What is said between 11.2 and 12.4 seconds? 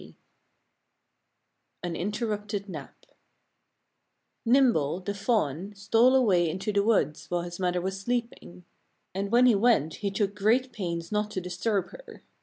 to disturb her.